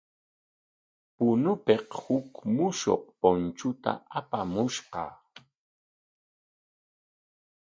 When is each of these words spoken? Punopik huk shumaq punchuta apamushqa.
Punopik 1.15 1.89
huk 2.03 2.31
shumaq 2.79 3.03
punchuta 3.19 3.91
apamushqa. 4.17 5.03